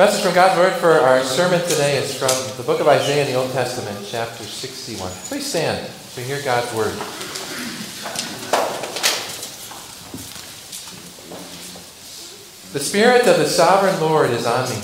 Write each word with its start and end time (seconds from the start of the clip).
message 0.00 0.24
from 0.24 0.34
God's 0.34 0.58
Word 0.58 0.72
for 0.80 0.92
our 0.92 1.22
sermon 1.22 1.60
today 1.68 1.98
is 1.98 2.14
from 2.14 2.30
the 2.56 2.62
book 2.62 2.80
of 2.80 2.88
Isaiah 2.88 3.26
in 3.26 3.30
the 3.30 3.38
Old 3.38 3.52
Testament, 3.52 3.98
chapter 4.08 4.44
61. 4.44 5.12
Please 5.26 5.44
stand 5.44 5.86
to 6.14 6.22
hear 6.22 6.40
God's 6.40 6.74
Word. 6.74 6.94
The 12.72 12.80
Spirit 12.80 13.26
of 13.26 13.36
the 13.36 13.46
Sovereign 13.46 14.00
Lord 14.00 14.30
is 14.30 14.46
on 14.46 14.70
me, 14.70 14.80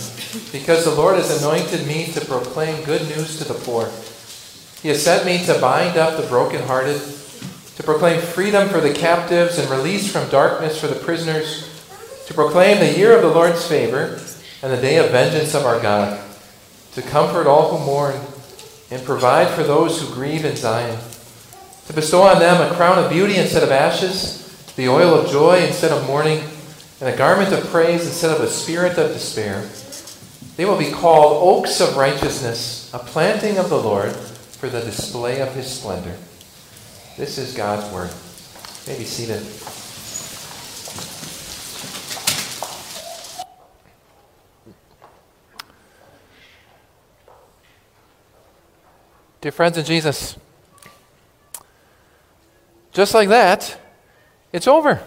because 0.53 0.85
the 0.85 0.95
Lord 0.95 1.17
has 1.17 1.43
anointed 1.43 1.87
me 1.87 2.13
to 2.13 2.21
proclaim 2.21 2.85
good 2.85 3.09
news 3.09 3.39
to 3.39 3.45
the 3.45 3.55
poor. 3.55 3.91
He 4.83 4.89
has 4.91 5.03
sent 5.03 5.25
me 5.25 5.43
to 5.47 5.59
bind 5.59 5.97
up 5.97 6.21
the 6.21 6.29
brokenhearted, 6.29 7.01
to 7.01 7.83
proclaim 7.83 8.21
freedom 8.21 8.69
for 8.69 8.83
the 8.83 8.93
captives 8.93 9.57
and 9.57 9.71
release 9.71 10.13
from 10.13 10.29
darkness 10.29 10.79
for 10.79 10.89
the 10.89 11.03
prisoners, 11.03 11.71
to 12.27 12.35
proclaim 12.35 12.81
the 12.81 12.99
year 12.99 13.17
of 13.17 13.23
the 13.23 13.33
Lord's 13.33 13.67
favor 13.67 14.21
and 14.67 14.77
the 14.77 14.83
day 14.83 14.97
of 14.97 15.13
vengeance 15.13 15.55
of 15.55 15.65
our 15.65 15.81
God, 15.81 16.21
to 16.95 17.01
comfort 17.01 17.47
all 17.47 17.69
who 17.69 17.87
mourn 17.87 18.17
and 18.91 19.01
provide 19.05 19.49
for 19.55 19.63
those 19.63 20.01
who 20.01 20.13
grieve 20.13 20.45
in 20.45 20.57
Zion, 20.57 20.99
to 21.87 21.93
bestow 21.93 22.23
on 22.23 22.41
them 22.41 22.61
a 22.61 22.75
crown 22.75 22.99
of 22.99 23.09
beauty 23.09 23.37
instead 23.37 23.63
of 23.63 23.71
ashes, 23.71 24.43
the 24.75 24.89
oil 24.89 25.15
of 25.15 25.31
joy 25.31 25.65
instead 25.65 25.93
of 25.93 26.05
mourning, 26.09 26.43
and 27.01 27.09
a 27.09 27.17
garment 27.17 27.53
of 27.53 27.65
praise 27.67 28.05
instead 28.07 28.35
of 28.35 28.43
a 28.43 28.51
spirit 28.51 28.99
of 28.99 29.13
despair. 29.13 29.65
They 30.57 30.65
will 30.65 30.77
be 30.77 30.91
called 30.91 31.45
oaks 31.47 31.81
of 31.81 31.97
righteousness, 31.97 32.91
a 32.93 32.99
planting 32.99 33.59
of 33.59 33.71
the 33.71 33.81
Lord 33.81 34.17
for 34.17 34.69
the 34.69 34.81
display 34.81 35.41
of 35.43 35.55
his 35.55 35.71
splendor. 35.71 36.17
This 37.17 37.39
is 37.39 37.55
God's 37.55 37.89
word. 37.95 38.11
You 38.85 38.95
may 38.95 38.99
be 38.99 39.05
seated. 39.05 39.86
Dear 49.43 49.53
friends 49.53 49.77
in 49.77 49.85
Jesus, 49.85 50.37
just 52.93 53.13
like 53.13 53.29
that, 53.29 53.79
it's 54.51 54.67
over. 54.67 55.03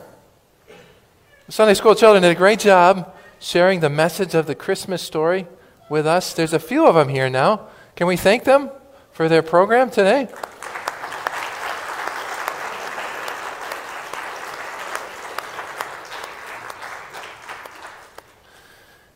The 1.47 1.51
Sunday 1.51 1.73
school 1.73 1.95
children 1.95 2.21
did 2.21 2.31
a 2.31 2.35
great 2.35 2.59
job 2.59 3.11
sharing 3.39 3.79
the 3.79 3.89
message 3.89 4.35
of 4.35 4.45
the 4.45 4.53
Christmas 4.53 5.01
story 5.01 5.47
with 5.89 6.05
us. 6.05 6.33
There's 6.33 6.53
a 6.53 6.59
few 6.59 6.85
of 6.85 6.93
them 6.93 7.09
here 7.09 7.27
now. 7.27 7.69
Can 7.95 8.05
we 8.05 8.15
thank 8.15 8.43
them 8.43 8.69
for 9.11 9.27
their 9.27 9.41
program 9.41 9.89
today? 9.89 10.27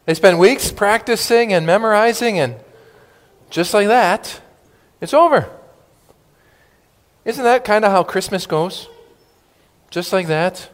They 0.05 0.15
spent 0.15 0.39
weeks 0.39 0.71
practicing 0.71 1.53
and 1.53 1.67
memorizing, 1.67 2.39
and 2.39 2.55
just 3.51 3.75
like 3.75 3.87
that, 3.87 4.41
it's 5.03 5.13
over. 5.13 5.49
Isn't 7.25 7.43
that 7.43 7.65
kind 7.65 7.83
of 7.83 7.91
how 7.91 8.03
Christmas 8.03 8.47
goes? 8.47 8.87
Just 9.89 10.13
like 10.13 10.27
that. 10.27 10.69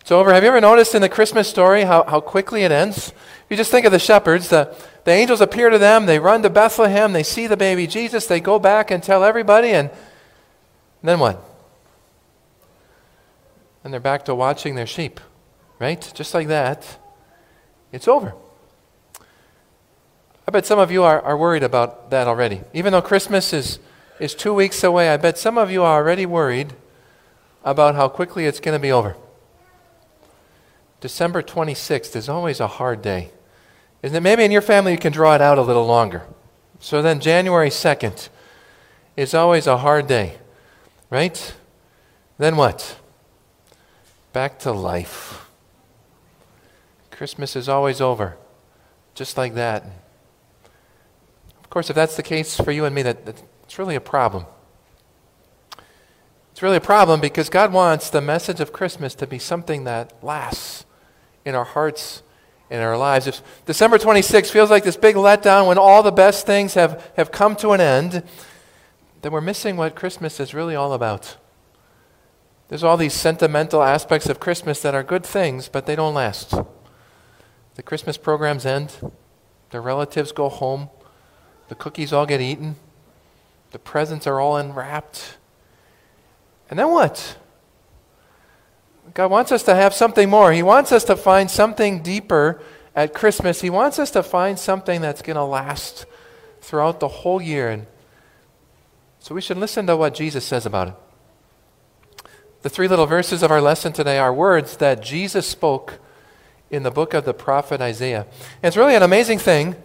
It's 0.00 0.12
over. 0.12 0.32
Have 0.32 0.44
you 0.44 0.50
ever 0.50 0.60
noticed 0.60 0.94
in 0.94 1.02
the 1.02 1.08
Christmas 1.08 1.48
story 1.48 1.82
how, 1.82 2.04
how 2.04 2.20
quickly 2.20 2.62
it 2.62 2.70
ends? 2.70 3.08
If 3.08 3.46
you 3.50 3.56
just 3.56 3.72
think 3.72 3.86
of 3.86 3.92
the 3.92 3.98
shepherds, 3.98 4.50
the, 4.50 4.76
the 5.02 5.10
angels 5.10 5.40
appear 5.40 5.68
to 5.68 5.78
them, 5.78 6.06
they 6.06 6.20
run 6.20 6.42
to 6.42 6.50
Bethlehem, 6.50 7.12
they 7.12 7.24
see 7.24 7.48
the 7.48 7.56
baby 7.56 7.88
Jesus, 7.88 8.26
they 8.26 8.38
go 8.38 8.60
back 8.60 8.92
and 8.92 9.02
tell 9.02 9.24
everybody, 9.24 9.70
and 9.70 9.90
then 11.02 11.18
what? 11.18 11.42
And 13.82 13.92
they're 13.92 13.98
back 13.98 14.26
to 14.26 14.34
watching 14.34 14.76
their 14.76 14.86
sheep, 14.86 15.18
right? 15.80 16.08
Just 16.14 16.34
like 16.34 16.46
that 16.46 16.98
it's 17.90 18.06
over. 18.06 18.34
I 20.46 20.50
bet 20.50 20.66
some 20.66 20.78
of 20.78 20.90
you 20.90 21.02
are, 21.02 21.20
are 21.22 21.36
worried 21.36 21.62
about 21.62 22.10
that 22.10 22.26
already. 22.26 22.60
Even 22.72 22.92
though 22.92 23.02
Christmas 23.02 23.52
is, 23.52 23.78
is 24.20 24.34
two 24.34 24.52
weeks 24.52 24.84
away, 24.84 25.08
I 25.08 25.16
bet 25.16 25.38
some 25.38 25.56
of 25.56 25.70
you 25.70 25.82
are 25.82 26.02
already 26.02 26.26
worried 26.26 26.74
about 27.64 27.94
how 27.94 28.08
quickly 28.08 28.44
it's 28.46 28.60
going 28.60 28.74
to 28.74 28.82
be 28.82 28.92
over. 28.92 29.16
December 31.00 31.42
26th 31.42 32.14
is 32.14 32.28
always 32.28 32.60
a 32.60 32.66
hard 32.66 33.02
day. 33.02 33.30
Isn't 34.02 34.16
it? 34.16 34.20
Maybe 34.20 34.44
in 34.44 34.50
your 34.50 34.62
family 34.62 34.92
you 34.92 34.98
can 34.98 35.12
draw 35.12 35.34
it 35.34 35.40
out 35.40 35.56
a 35.56 35.62
little 35.62 35.86
longer. 35.86 36.22
So 36.78 37.00
then 37.00 37.20
January 37.20 37.70
2nd 37.70 38.28
is 39.16 39.32
always 39.32 39.66
a 39.66 39.78
hard 39.78 40.06
day, 40.06 40.38
right? 41.08 41.54
Then 42.36 42.56
what? 42.56 42.98
Back 44.34 44.58
to 44.60 44.72
life. 44.72 45.48
Christmas 47.10 47.56
is 47.56 47.68
always 47.68 48.00
over, 48.00 48.36
just 49.14 49.38
like 49.38 49.54
that. 49.54 49.84
Course, 51.74 51.90
if 51.90 51.96
that's 51.96 52.14
the 52.14 52.22
case 52.22 52.54
for 52.56 52.70
you 52.70 52.84
and 52.84 52.94
me, 52.94 53.02
that, 53.02 53.26
that's 53.26 53.80
really 53.80 53.96
a 53.96 54.00
problem. 54.00 54.46
It's 56.52 56.62
really 56.62 56.76
a 56.76 56.80
problem 56.80 57.20
because 57.20 57.50
God 57.50 57.72
wants 57.72 58.10
the 58.10 58.20
message 58.20 58.60
of 58.60 58.72
Christmas 58.72 59.12
to 59.16 59.26
be 59.26 59.40
something 59.40 59.82
that 59.82 60.12
lasts 60.22 60.84
in 61.44 61.56
our 61.56 61.64
hearts, 61.64 62.22
in 62.70 62.78
our 62.78 62.96
lives. 62.96 63.26
If 63.26 63.42
December 63.66 63.98
26 63.98 64.52
feels 64.52 64.70
like 64.70 64.84
this 64.84 64.96
big 64.96 65.16
letdown 65.16 65.66
when 65.66 65.76
all 65.76 66.04
the 66.04 66.12
best 66.12 66.46
things 66.46 66.74
have, 66.74 67.10
have 67.16 67.32
come 67.32 67.56
to 67.56 67.72
an 67.72 67.80
end, 67.80 68.22
then 69.22 69.32
we're 69.32 69.40
missing 69.40 69.76
what 69.76 69.96
Christmas 69.96 70.38
is 70.38 70.54
really 70.54 70.76
all 70.76 70.92
about. 70.92 71.38
There's 72.68 72.84
all 72.84 72.96
these 72.96 73.14
sentimental 73.14 73.82
aspects 73.82 74.28
of 74.28 74.38
Christmas 74.38 74.80
that 74.82 74.94
are 74.94 75.02
good 75.02 75.26
things, 75.26 75.68
but 75.68 75.86
they 75.86 75.96
don't 75.96 76.14
last. 76.14 76.54
The 77.74 77.82
Christmas 77.82 78.16
programs 78.16 78.64
end, 78.64 79.12
the 79.70 79.80
relatives 79.80 80.30
go 80.30 80.48
home, 80.48 80.88
the 81.68 81.74
cookies 81.74 82.12
all 82.12 82.26
get 82.26 82.40
eaten, 82.40 82.76
the 83.72 83.78
presents 83.78 84.26
are 84.26 84.40
all 84.40 84.56
unwrapped. 84.56 85.36
And 86.70 86.78
then 86.78 86.90
what? 86.90 87.36
God 89.12 89.30
wants 89.30 89.52
us 89.52 89.62
to 89.64 89.74
have 89.74 89.92
something 89.92 90.30
more. 90.30 90.52
He 90.52 90.62
wants 90.62 90.92
us 90.92 91.04
to 91.04 91.16
find 91.16 91.50
something 91.50 92.02
deeper 92.02 92.60
at 92.94 93.12
Christmas. 93.12 93.60
He 93.60 93.70
wants 93.70 93.98
us 93.98 94.10
to 94.12 94.22
find 94.22 94.58
something 94.58 95.00
that's 95.00 95.22
going 95.22 95.36
to 95.36 95.44
last 95.44 96.06
throughout 96.60 97.00
the 97.00 97.08
whole 97.08 97.42
year. 97.42 97.70
And 97.70 97.86
so 99.18 99.34
we 99.34 99.40
should 99.40 99.58
listen 99.58 99.86
to 99.86 99.96
what 99.96 100.14
Jesus 100.14 100.44
says 100.44 100.66
about 100.66 100.88
it. 100.88 100.94
The 102.62 102.70
three 102.70 102.88
little 102.88 103.06
verses 103.06 103.42
of 103.42 103.50
our 103.50 103.60
lesson 103.60 103.92
today 103.92 104.18
are 104.18 104.32
words 104.32 104.78
that 104.78 105.02
Jesus 105.02 105.46
spoke 105.46 105.98
in 106.70 106.82
the 106.82 106.90
book 106.90 107.12
of 107.12 107.24
the 107.24 107.34
prophet 107.34 107.80
Isaiah. 107.80 108.26
And 108.62 108.68
it's 108.68 108.76
really 108.76 108.94
an 108.94 109.02
amazing 109.02 109.38
thing 109.38 109.76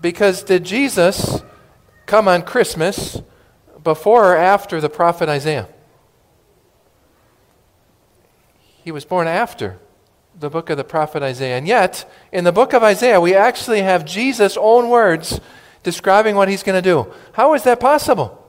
because 0.00 0.42
did 0.42 0.64
Jesus 0.64 1.42
come 2.06 2.28
on 2.28 2.42
Christmas 2.42 3.20
before 3.82 4.32
or 4.32 4.36
after 4.36 4.80
the 4.80 4.88
prophet 4.88 5.28
Isaiah? 5.28 5.68
He 8.84 8.92
was 8.92 9.04
born 9.04 9.26
after 9.26 9.78
the 10.38 10.50
book 10.50 10.70
of 10.70 10.76
the 10.76 10.84
prophet 10.84 11.22
Isaiah. 11.22 11.56
And 11.56 11.66
yet, 11.66 12.10
in 12.30 12.44
the 12.44 12.52
book 12.52 12.72
of 12.72 12.82
Isaiah, 12.82 13.20
we 13.20 13.34
actually 13.34 13.82
have 13.82 14.04
Jesus' 14.04 14.56
own 14.56 14.88
words 14.88 15.40
describing 15.82 16.36
what 16.36 16.48
he's 16.48 16.62
going 16.62 16.80
to 16.80 16.88
do. 16.88 17.12
How 17.32 17.54
is 17.54 17.62
that 17.62 17.80
possible? 17.80 18.42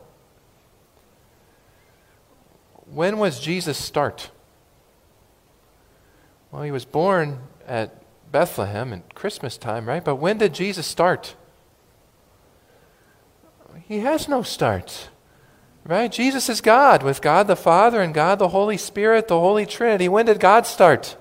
When 2.92 3.20
was 3.20 3.40
Jesus 3.40 3.78
start? 3.78 4.32
Well, 6.52 6.64
he 6.64 6.72
was 6.72 6.86
born 6.86 7.40
at 7.68 8.02
Bethlehem 8.32 8.94
at 8.94 9.16
Christmas 9.16 9.58
time, 9.58 9.88
right? 9.88 10.04
But 10.04 10.16
when 10.16 10.38
did 10.38 10.54
Jesus 10.54 10.86
start? 10.86 11.36
He 13.88 14.00
has 14.00 14.28
no 14.28 14.42
start. 14.42 15.10
Right? 15.86 16.12
Jesus 16.12 16.50
is 16.50 16.60
God, 16.60 17.02
with 17.02 17.22
God 17.22 17.48
the 17.48 17.56
Father 17.56 18.02
and 18.02 18.14
God 18.14 18.40
the 18.40 18.50
Holy 18.50 18.76
Spirit, 18.76 19.30
the 19.30 19.40
Holy 19.40 19.66
Trinity. 19.66 20.10
When 20.10 20.26
did 20.26 20.40
God 20.40 20.68
start? 20.68 21.16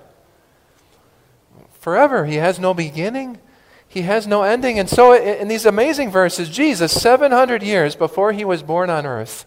Forever. 1.79 2.25
He 2.25 2.35
has 2.35 2.59
no 2.59 2.73
beginning, 2.73 3.39
He 3.87 4.01
has 4.01 4.27
no 4.27 4.43
ending. 4.43 4.77
And 4.77 4.89
so, 4.89 5.13
in 5.13 5.47
these 5.47 5.65
amazing 5.65 6.11
verses, 6.11 6.49
Jesus, 6.49 6.91
700 7.01 7.63
years 7.63 7.95
before 7.95 8.33
He 8.33 8.43
was 8.43 8.61
born 8.61 8.89
on 8.89 9.05
earth, 9.05 9.45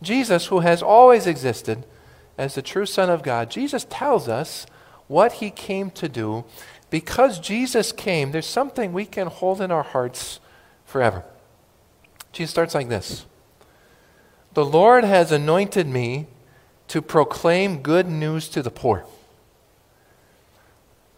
Jesus, 0.00 0.46
who 0.46 0.60
has 0.60 0.82
always 0.82 1.26
existed 1.26 1.84
as 2.38 2.54
the 2.54 2.62
true 2.62 2.86
Son 2.86 3.10
of 3.10 3.22
God, 3.22 3.50
Jesus 3.50 3.86
tells 3.90 4.28
us 4.28 4.66
what 5.06 5.34
he 5.34 5.50
came 5.50 5.90
to 5.90 6.08
do, 6.08 6.44
because 6.92 7.40
Jesus 7.40 7.90
came, 7.90 8.32
there's 8.32 8.44
something 8.44 8.92
we 8.92 9.06
can 9.06 9.28
hold 9.28 9.62
in 9.62 9.70
our 9.70 9.82
hearts 9.82 10.40
forever. 10.84 11.24
Jesus 12.32 12.50
starts 12.50 12.74
like 12.74 12.90
this 12.90 13.24
The 14.52 14.64
Lord 14.64 15.02
has 15.02 15.32
anointed 15.32 15.86
me 15.86 16.26
to 16.88 17.00
proclaim 17.00 17.80
good 17.80 18.06
news 18.06 18.46
to 18.50 18.62
the 18.62 18.70
poor. 18.70 19.06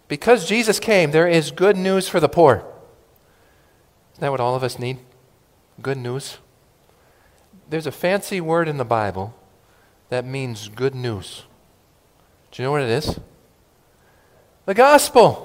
Because 0.07 0.49
Jesus 0.49 0.79
came, 0.79 1.11
there 1.11 1.27
is 1.27 1.51
good 1.51 1.77
news 1.77 2.09
for 2.09 2.21
the 2.21 2.29
poor. 2.29 2.65
Isn't 4.13 4.21
that 4.21 4.31
what 4.31 4.39
all 4.39 4.55
of 4.55 4.63
us 4.63 4.79
need? 4.79 4.99
Good 5.83 5.99
news. 5.99 6.39
There's 7.69 7.89
a 7.89 7.93
fancy 7.93 8.41
word 8.41 8.69
in 8.69 8.77
the 8.77 8.85
Bible 8.85 9.35
that 10.09 10.25
means 10.25 10.69
good 10.69 10.95
news. 10.95 11.43
Do 12.53 12.63
you 12.63 12.69
know 12.69 12.71
what 12.71 12.83
it 12.83 12.91
is? 12.91 13.19
The 14.67 14.75
gospel. 14.75 15.44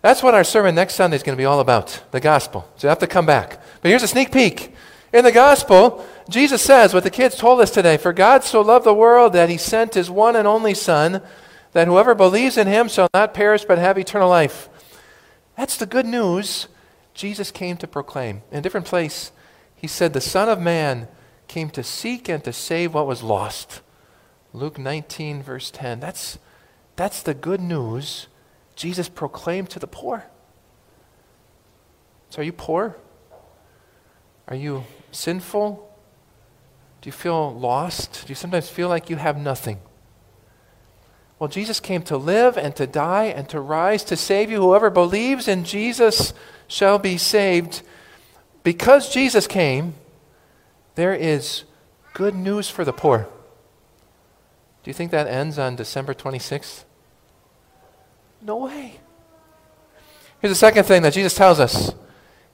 That's 0.00 0.22
what 0.22 0.34
our 0.34 0.44
sermon 0.44 0.74
next 0.74 0.94
Sunday 0.94 1.16
is 1.16 1.22
going 1.22 1.36
to 1.36 1.40
be 1.40 1.44
all 1.44 1.60
about 1.60 2.02
the 2.12 2.20
gospel. 2.20 2.70
So 2.76 2.86
you 2.86 2.88
have 2.90 3.00
to 3.00 3.06
come 3.06 3.26
back. 3.26 3.60
But 3.82 3.88
here's 3.88 4.02
a 4.02 4.08
sneak 4.08 4.30
peek. 4.32 4.74
In 5.12 5.24
the 5.24 5.32
gospel, 5.32 6.06
Jesus 6.28 6.62
says 6.62 6.94
what 6.94 7.02
the 7.02 7.10
kids 7.10 7.36
told 7.36 7.60
us 7.60 7.70
today 7.70 7.96
For 7.96 8.12
God 8.12 8.44
so 8.44 8.60
loved 8.60 8.86
the 8.86 8.94
world 8.94 9.32
that 9.32 9.48
he 9.48 9.56
sent 9.56 9.94
his 9.94 10.10
one 10.10 10.36
and 10.36 10.46
only 10.46 10.74
Son, 10.74 11.22
that 11.72 11.88
whoever 11.88 12.14
believes 12.14 12.56
in 12.56 12.66
him 12.66 12.88
shall 12.88 13.08
not 13.12 13.34
perish 13.34 13.64
but 13.64 13.78
have 13.78 13.98
eternal 13.98 14.28
life. 14.28 14.68
That's 15.56 15.76
the 15.76 15.86
good 15.86 16.06
news 16.06 16.68
Jesus 17.14 17.50
came 17.50 17.76
to 17.78 17.88
proclaim. 17.88 18.42
In 18.52 18.58
a 18.58 18.62
different 18.62 18.86
place, 18.86 19.32
he 19.74 19.88
said, 19.88 20.12
The 20.12 20.20
Son 20.20 20.48
of 20.48 20.60
Man 20.60 21.08
came 21.48 21.70
to 21.70 21.82
seek 21.82 22.28
and 22.28 22.44
to 22.44 22.52
save 22.52 22.94
what 22.94 23.06
was 23.06 23.22
lost. 23.22 23.80
Luke 24.52 24.78
19, 24.78 25.42
verse 25.42 25.70
10. 25.70 25.98
That's, 25.98 26.38
that's 26.94 27.22
the 27.22 27.34
good 27.34 27.60
news 27.60 28.28
Jesus 28.78 29.08
proclaimed 29.08 29.70
to 29.70 29.80
the 29.80 29.88
poor. 29.88 30.24
So, 32.30 32.40
are 32.40 32.44
you 32.44 32.52
poor? 32.52 32.96
Are 34.46 34.54
you 34.54 34.84
sinful? 35.10 35.84
Do 37.00 37.08
you 37.08 37.12
feel 37.12 37.52
lost? 37.52 38.24
Do 38.24 38.30
you 38.30 38.36
sometimes 38.36 38.68
feel 38.68 38.88
like 38.88 39.10
you 39.10 39.16
have 39.16 39.36
nothing? 39.36 39.80
Well, 41.40 41.48
Jesus 41.48 41.80
came 41.80 42.02
to 42.02 42.16
live 42.16 42.56
and 42.56 42.74
to 42.76 42.86
die 42.86 43.24
and 43.24 43.48
to 43.48 43.58
rise 43.58 44.04
to 44.04 44.16
save 44.16 44.48
you. 44.48 44.62
Whoever 44.62 44.90
believes 44.90 45.48
in 45.48 45.64
Jesus 45.64 46.32
shall 46.68 47.00
be 47.00 47.18
saved. 47.18 47.82
Because 48.62 49.12
Jesus 49.12 49.48
came, 49.48 49.94
there 50.94 51.14
is 51.14 51.64
good 52.14 52.36
news 52.36 52.70
for 52.70 52.84
the 52.84 52.92
poor. 52.92 53.26
Do 54.84 54.90
you 54.90 54.94
think 54.94 55.10
that 55.10 55.26
ends 55.26 55.58
on 55.58 55.74
December 55.74 56.14
26th? 56.14 56.84
No 58.40 58.56
way. 58.56 59.00
Here's 60.40 60.52
the 60.52 60.58
second 60.58 60.84
thing 60.84 61.02
that 61.02 61.12
Jesus 61.12 61.34
tells 61.34 61.58
us 61.60 61.94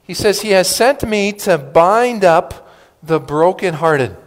He 0.03 0.13
says, 0.13 0.41
He 0.41 0.51
has 0.51 0.73
sent 0.73 1.07
me 1.07 1.31
to 1.33 1.57
bind 1.57 2.23
up 2.23 2.69
the 3.01 3.19
brokenhearted. 3.19 4.17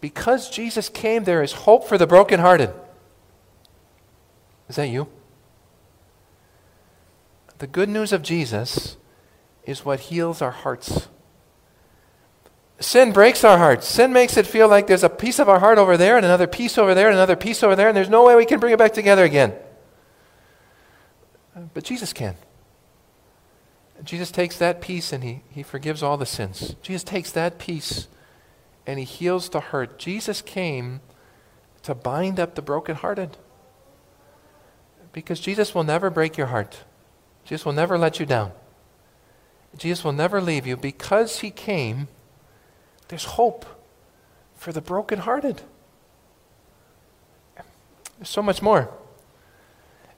Because 0.00 0.50
Jesus 0.50 0.88
came, 0.88 1.24
there 1.24 1.42
is 1.42 1.52
hope 1.52 1.86
for 1.86 1.96
the 1.96 2.06
brokenhearted. 2.06 2.74
Is 4.68 4.76
that 4.76 4.88
you? 4.88 5.08
The 7.58 7.68
good 7.68 7.88
news 7.88 8.12
of 8.12 8.22
Jesus 8.22 8.96
is 9.64 9.84
what 9.84 10.00
heals 10.00 10.42
our 10.42 10.50
hearts. 10.50 11.08
Sin 12.80 13.12
breaks 13.12 13.44
our 13.44 13.58
hearts. 13.58 13.86
Sin 13.86 14.12
makes 14.12 14.36
it 14.36 14.46
feel 14.46 14.66
like 14.66 14.88
there's 14.88 15.04
a 15.04 15.08
piece 15.08 15.38
of 15.38 15.48
our 15.48 15.60
heart 15.60 15.78
over 15.78 15.96
there 15.96 16.16
and 16.16 16.26
another 16.26 16.48
piece 16.48 16.76
over 16.76 16.94
there 16.94 17.06
and 17.06 17.14
another 17.14 17.36
piece 17.36 17.62
over 17.62 17.76
there, 17.76 17.86
and 17.86 17.96
there's 17.96 18.08
no 18.08 18.24
way 18.24 18.34
we 18.34 18.44
can 18.44 18.58
bring 18.58 18.72
it 18.72 18.78
back 18.78 18.92
together 18.92 19.22
again. 19.22 19.54
But 21.74 21.84
Jesus 21.84 22.12
can. 22.12 22.36
Jesus 24.04 24.30
takes 24.30 24.56
that 24.58 24.80
piece 24.80 25.12
and 25.12 25.22
he, 25.22 25.42
he 25.50 25.62
forgives 25.62 26.02
all 26.02 26.16
the 26.16 26.26
sins. 26.26 26.74
Jesus 26.82 27.04
takes 27.04 27.30
that 27.32 27.58
piece 27.58 28.08
and 28.86 28.98
he 28.98 29.04
heals 29.04 29.48
the 29.48 29.60
hurt. 29.60 29.98
Jesus 29.98 30.42
came 30.42 31.00
to 31.82 31.94
bind 31.94 32.40
up 32.40 32.54
the 32.54 32.62
brokenhearted. 32.62 33.36
Because 35.12 35.40
Jesus 35.40 35.74
will 35.74 35.84
never 35.84 36.10
break 36.10 36.36
your 36.36 36.48
heart. 36.48 36.84
Jesus 37.44 37.64
will 37.64 37.72
never 37.72 37.98
let 37.98 38.18
you 38.18 38.26
down. 38.26 38.52
Jesus 39.76 40.04
will 40.04 40.12
never 40.12 40.40
leave 40.40 40.66
you. 40.66 40.76
Because 40.76 41.40
he 41.40 41.50
came, 41.50 42.08
there's 43.08 43.24
hope 43.24 43.66
for 44.56 44.72
the 44.72 44.80
brokenhearted. 44.80 45.62
There's 48.16 48.28
so 48.28 48.42
much 48.42 48.62
more. 48.62 48.90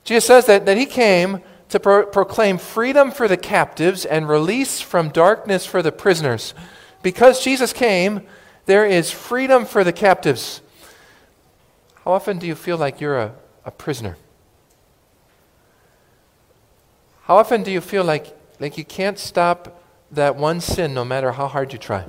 Jesus 0.05 0.25
says 0.25 0.45
that, 0.45 0.65
that 0.65 0.77
he 0.77 0.85
came 0.85 1.41
to 1.69 1.79
pro- 1.79 2.05
proclaim 2.05 2.57
freedom 2.57 3.11
for 3.11 3.27
the 3.27 3.37
captives 3.37 4.05
and 4.05 4.29
release 4.29 4.79
from 4.79 5.09
darkness 5.09 5.65
for 5.65 5.81
the 5.81 5.91
prisoners. 5.91 6.53
Because 7.01 7.43
Jesus 7.43 7.73
came, 7.73 8.21
there 8.65 8.85
is 8.85 9.11
freedom 9.11 9.65
for 9.65 9.83
the 9.83 9.91
captives. 9.91 10.61
How 12.03 12.11
often 12.11 12.37
do 12.37 12.45
you 12.45 12.55
feel 12.55 12.77
like 12.77 13.01
you're 13.01 13.17
a, 13.17 13.33
a 13.65 13.71
prisoner? 13.71 14.15
How 17.23 17.37
often 17.37 17.63
do 17.63 17.71
you 17.71 17.81
feel 17.81 18.03
like, 18.03 18.37
like 18.59 18.77
you 18.77 18.85
can't 18.85 19.17
stop 19.17 19.81
that 20.11 20.35
one 20.35 20.61
sin 20.61 20.93
no 20.93 21.03
matter 21.03 21.31
how 21.31 21.47
hard 21.47 21.73
you 21.73 21.79
try? 21.79 22.05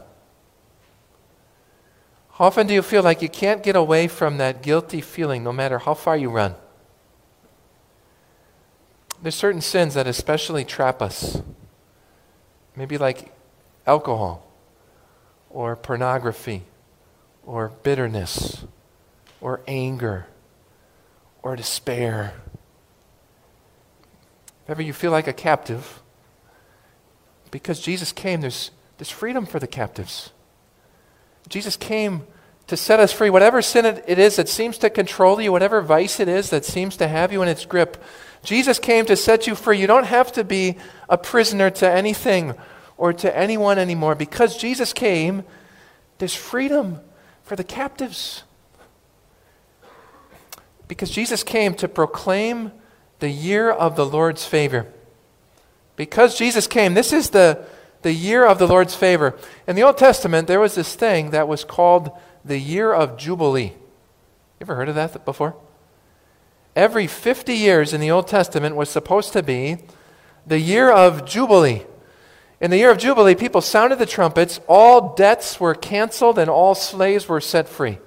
How 2.33 2.45
often 2.45 2.67
do 2.67 2.75
you 2.75 2.83
feel 2.83 3.03
like 3.03 3.23
you 3.23 3.31
can't 3.31 3.63
get 3.63 3.75
away 3.75 4.09
from 4.09 4.37
that 4.37 4.63
guilty 4.63 5.01
feeling 5.01 5.43
no 5.43 5.55
matter 5.55 5.79
how 5.79 5.95
far 5.95 6.19
you 6.19 6.29
run? 6.29 6.55
There's 9.27 9.35
certain 9.35 9.61
sins 9.61 9.95
that 9.95 10.07
especially 10.07 10.65
trap 10.65 11.03
us. 11.03 11.43
Maybe 12.77 12.97
like 12.97 13.35
alcohol, 13.85 14.49
or 15.51 15.75
pornography, 15.75 16.63
or 17.45 17.73
bitterness, 17.83 18.65
or 19.41 19.63
anger, 19.67 20.27
or 21.43 21.57
despair. 21.57 22.35
If 24.63 24.71
ever 24.71 24.83
you 24.83 24.93
feel 24.93 25.11
like 25.11 25.27
a 25.27 25.33
captive, 25.33 26.05
because 27.51 27.81
Jesus 27.81 28.13
came, 28.13 28.43
there's, 28.43 28.71
there's 28.97 29.11
freedom 29.11 29.45
for 29.45 29.59
the 29.59 29.67
captives. 29.67 30.31
Jesus 31.49 31.77
came 31.77 32.29
to 32.67 32.77
set 32.77 33.01
us 33.01 33.13
free. 33.13 33.31
Whatever 33.31 33.63
sin 33.63 33.87
it 33.87 34.19
is 34.19 34.37
that 34.37 34.49
seems 34.49 34.79
to 34.79 34.91
control 34.91 35.41
you, 35.41 35.53
whatever 35.53 35.81
vice 35.81 36.19
it 36.21 36.29
is 36.29 36.51
that 36.51 36.65
seems 36.65 36.97
to 36.97 37.09
have 37.09 37.33
you 37.33 37.43
in 37.43 37.49
its 37.49 37.65
grip, 37.65 38.03
Jesus 38.43 38.79
came 38.79 39.07
to 39.07 39.17
set 39.17 39.47
you 39.47 39.55
free. 39.55 39.79
You 39.79 39.87
don't 39.87 40.05
have 40.05 40.33
to 40.33 40.45
be 40.45 40.77
a 41.09 41.19
prisoner 41.19 41.71
to 41.71 41.91
anything 41.91 42.55
or 42.97 43.13
to 43.13 43.37
anyone 43.37 43.79
anymore. 43.79 44.15
Because 44.15 44.57
Jesus 44.57 44.93
came, 44.93 45.45
there's 46.19 46.35
freedom 46.35 47.01
for 47.43 47.57
the 47.57 47.65
captives. 47.65 48.43
Because 50.89 51.11
Jesus 51.11 51.43
came 51.43 51.75
to 51.75 51.89
proclaim 51.89 52.73
the 53.19 53.31
year 53.31 53.71
of 53.71 53.97
the 53.97 54.07
Lord's 54.07 54.45
favor. 54.45 54.87
Because 55.97 56.39
Jesus 56.39 56.67
came, 56.67 56.95
this 56.95 57.13
is 57.13 57.31
the, 57.31 57.65
the 58.03 58.13
year 58.13 58.45
of 58.45 58.59
the 58.59 58.69
Lord's 58.69 58.95
favor. 58.95 59.37
In 59.67 59.77
the 59.77 59.83
Old 59.83 59.99
Testament, 59.99 60.47
there 60.47 60.61
was 60.61 60.75
this 60.75 60.95
thing 60.95 61.31
that 61.31 61.49
was 61.49 61.65
called 61.65 62.11
the 62.47 62.59
year 62.59 62.93
of 62.93 63.17
Jubilee. 63.17 63.73
You 63.73 64.63
ever 64.63 64.75
heard 64.75 64.89
of 64.89 64.95
that 64.95 65.25
before? 65.25 65.57
every 66.77 67.07
50 67.07 67.55
years 67.55 67.95
in 67.95 68.01
the 68.01 68.11
Old 68.11 68.29
Testament 68.29 68.77
was 68.77 68.91
supposed 68.91 69.33
to 69.33 69.43
be 69.43 69.79
the 70.47 70.61
year 70.61 70.93
of 70.93 71.25
Jubilee. 71.25 71.83
In 72.61 72.71
the 72.71 72.77
year 72.77 72.91
of 72.91 72.99
Jubilee, 72.99 73.35
people 73.35 73.61
sounded 73.61 73.99
the 73.99 74.07
trumpets, 74.07 74.61
all 74.69 75.15
debts 75.15 75.59
were 75.59 75.75
canceled, 75.75 76.39
and 76.39 76.49
all 76.49 76.75
slaves 76.75 77.29
were 77.29 77.41
set 77.41 77.69
free. 77.69 77.99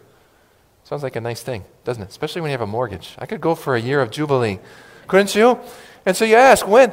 Sounds 0.84 1.04
like 1.04 1.16
a 1.16 1.22
nice 1.22 1.44
thing, 1.44 1.66
doesn't 1.84 2.04
it? 2.04 2.10
Especially 2.10 2.42
when 2.42 2.50
you 2.50 2.54
have 2.54 2.62
a 2.62 2.68
mortgage. 2.68 3.16
I 3.20 3.26
could 3.26 3.42
go 3.42 3.54
for 3.54 3.76
a 3.76 3.82
year 3.82 4.02
of 4.02 4.12
Jubilee, 4.12 4.60
couldn't 5.08 5.36
you? 5.36 5.60
And 6.06 6.16
so 6.16 6.26
you 6.26 6.36
ask, 6.36 6.68
when, 6.68 6.92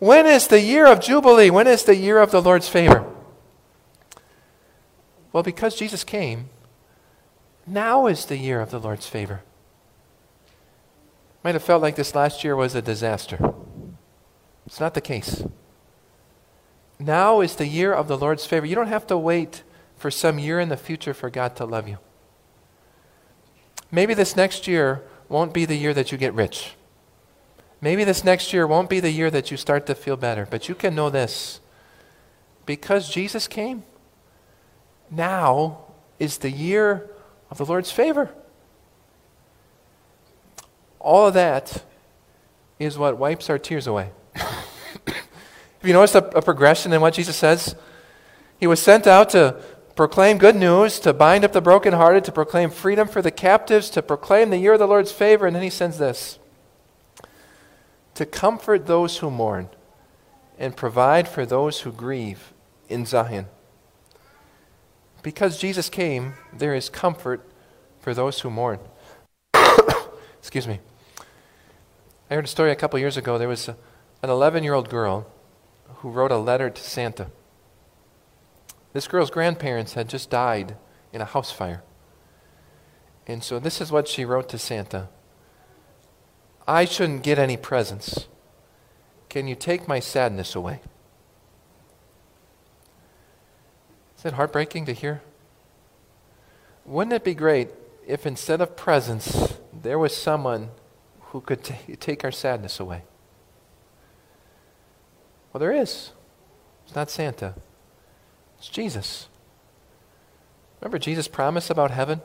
when 0.00 0.26
is 0.26 0.48
the 0.48 0.60
year 0.60 0.86
of 0.86 1.00
Jubilee? 1.00 1.50
When 1.50 1.66
is 1.66 1.84
the 1.84 1.96
year 1.96 2.18
of 2.18 2.30
the 2.30 2.42
Lord's 2.42 2.68
favor? 2.68 3.06
Well, 5.32 5.42
because 5.42 5.76
Jesus 5.76 6.04
came, 6.04 6.50
now 7.70 8.06
is 8.06 8.26
the 8.26 8.36
year 8.36 8.60
of 8.60 8.70
the 8.70 8.80
Lord's 8.80 9.06
favor. 9.06 9.42
Might 11.42 11.54
have 11.54 11.62
felt 11.62 11.82
like 11.82 11.96
this 11.96 12.14
last 12.14 12.44
year 12.44 12.56
was 12.56 12.74
a 12.74 12.82
disaster. 12.82 13.54
It's 14.66 14.80
not 14.80 14.94
the 14.94 15.00
case. 15.00 15.44
Now 16.98 17.40
is 17.40 17.56
the 17.56 17.66
year 17.66 17.92
of 17.92 18.08
the 18.08 18.18
Lord's 18.18 18.44
favor. 18.44 18.66
You 18.66 18.74
don't 18.74 18.88
have 18.88 19.06
to 19.06 19.16
wait 19.16 19.62
for 19.96 20.10
some 20.10 20.38
year 20.38 20.60
in 20.60 20.68
the 20.68 20.76
future 20.76 21.14
for 21.14 21.30
God 21.30 21.56
to 21.56 21.64
love 21.64 21.88
you. 21.88 21.98
Maybe 23.90 24.14
this 24.14 24.36
next 24.36 24.66
year 24.66 25.02
won't 25.28 25.54
be 25.54 25.64
the 25.64 25.76
year 25.76 25.94
that 25.94 26.12
you 26.12 26.18
get 26.18 26.34
rich. 26.34 26.74
Maybe 27.80 28.04
this 28.04 28.24
next 28.24 28.52
year 28.52 28.66
won't 28.66 28.90
be 28.90 29.00
the 29.00 29.10
year 29.10 29.30
that 29.30 29.50
you 29.50 29.56
start 29.56 29.86
to 29.86 29.94
feel 29.94 30.16
better. 30.16 30.46
But 30.50 30.68
you 30.68 30.74
can 30.74 30.94
know 30.94 31.10
this 31.10 31.60
because 32.66 33.08
Jesus 33.08 33.46
came, 33.46 33.84
now 35.10 35.78
is 36.18 36.38
the 36.38 36.50
year 36.50 37.08
of 37.50 37.58
the 37.58 37.64
Lord's 37.64 37.90
favor. 37.90 38.30
All 41.00 41.28
of 41.28 41.34
that 41.34 41.84
is 42.78 42.98
what 42.98 43.18
wipes 43.18 43.48
our 43.48 43.58
tears 43.58 43.86
away. 43.86 44.10
Have 44.34 45.86
you 45.86 45.92
noticed 45.92 46.14
a, 46.14 46.36
a 46.36 46.42
progression 46.42 46.92
in 46.92 47.00
what 47.00 47.14
Jesus 47.14 47.36
says? 47.36 47.76
He 48.58 48.66
was 48.66 48.82
sent 48.82 49.06
out 49.06 49.30
to 49.30 49.60
proclaim 49.94 50.38
good 50.38 50.56
news, 50.56 51.00
to 51.00 51.12
bind 51.12 51.44
up 51.44 51.52
the 51.52 51.60
brokenhearted, 51.60 52.24
to 52.24 52.32
proclaim 52.32 52.70
freedom 52.70 53.08
for 53.08 53.22
the 53.22 53.30
captives, 53.30 53.90
to 53.90 54.02
proclaim 54.02 54.50
the 54.50 54.58
year 54.58 54.74
of 54.74 54.78
the 54.78 54.86
Lord's 54.86 55.12
favor, 55.12 55.46
and 55.46 55.54
then 55.54 55.62
he 55.62 55.70
sends 55.70 55.98
this 55.98 56.38
to 58.14 58.26
comfort 58.26 58.86
those 58.86 59.18
who 59.18 59.30
mourn 59.30 59.68
and 60.58 60.76
provide 60.76 61.28
for 61.28 61.46
those 61.46 61.82
who 61.82 61.92
grieve 61.92 62.52
in 62.88 63.06
Zion. 63.06 63.46
Because 65.22 65.58
Jesus 65.58 65.88
came, 65.88 66.34
there 66.52 66.74
is 66.74 66.88
comfort 66.88 67.44
for 68.00 68.14
those 68.14 68.40
who 68.40 68.50
mourn. 68.50 68.78
Excuse 70.38 70.66
me. 70.66 70.80
I 72.30 72.34
heard 72.34 72.44
a 72.44 72.48
story 72.48 72.70
a 72.70 72.76
couple 72.76 72.98
years 72.98 73.16
ago. 73.16 73.38
There 73.38 73.48
was 73.48 73.68
a, 73.68 73.76
an 74.22 74.30
11 74.30 74.64
year 74.64 74.74
old 74.74 74.88
girl 74.88 75.26
who 75.96 76.10
wrote 76.10 76.30
a 76.30 76.38
letter 76.38 76.70
to 76.70 76.82
Santa. 76.82 77.30
This 78.92 79.08
girl's 79.08 79.30
grandparents 79.30 79.94
had 79.94 80.08
just 80.08 80.30
died 80.30 80.76
in 81.12 81.20
a 81.20 81.26
house 81.26 81.50
fire. 81.50 81.82
And 83.26 83.42
so 83.42 83.58
this 83.58 83.80
is 83.80 83.92
what 83.92 84.08
she 84.08 84.24
wrote 84.24 84.48
to 84.50 84.58
Santa 84.58 85.08
I 86.66 86.84
shouldn't 86.84 87.22
get 87.22 87.38
any 87.38 87.56
presents. 87.56 88.26
Can 89.30 89.48
you 89.48 89.54
take 89.54 89.88
my 89.88 90.00
sadness 90.00 90.54
away? 90.54 90.80
Is 94.18 94.24
it 94.24 94.32
heartbreaking 94.34 94.86
to 94.86 94.92
hear? 94.92 95.22
Wouldn't 96.84 97.12
it 97.12 97.22
be 97.22 97.34
great 97.34 97.68
if 98.06 98.26
instead 98.26 98.60
of 98.60 98.76
presents, 98.76 99.54
there 99.72 99.98
was 99.98 100.16
someone 100.16 100.70
who 101.20 101.40
could 101.40 101.62
t- 101.62 101.96
take 101.96 102.24
our 102.24 102.32
sadness 102.32 102.80
away? 102.80 103.02
Well, 105.52 105.60
there 105.60 105.72
is. 105.72 106.10
It's 106.84 106.96
not 106.96 107.10
Santa, 107.10 107.54
it's 108.58 108.68
Jesus. 108.68 109.28
Remember 110.80 110.98
Jesus' 110.98 111.28
promise 111.28 111.70
about 111.70 111.90
heaven? 111.90 112.20